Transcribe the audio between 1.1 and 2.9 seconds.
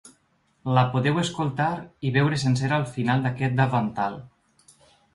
escoltar i veure sencera